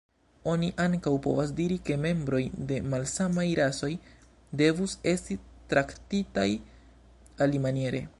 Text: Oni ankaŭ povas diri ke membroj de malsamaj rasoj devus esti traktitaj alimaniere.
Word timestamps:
Oni 0.51 0.67
ankaŭ 0.83 1.11
povas 1.25 1.51
diri 1.59 1.75
ke 1.89 1.97
membroj 2.05 2.39
de 2.71 2.79
malsamaj 2.93 3.45
rasoj 3.61 3.89
devus 4.63 4.95
esti 5.13 5.37
traktitaj 5.75 6.47
alimaniere. 7.49 8.03